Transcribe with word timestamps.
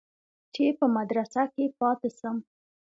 چې 0.53 0.65
په 0.79 0.85
مدرسه 0.95 1.41
کښې 1.53 1.65
پاته 1.79 2.09
سم. 2.19 2.37